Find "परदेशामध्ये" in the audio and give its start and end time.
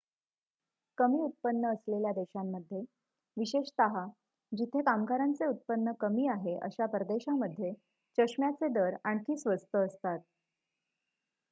6.93-7.73